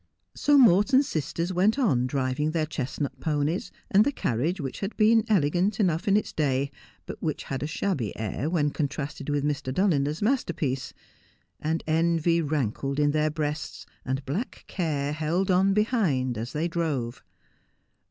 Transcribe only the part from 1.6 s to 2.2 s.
on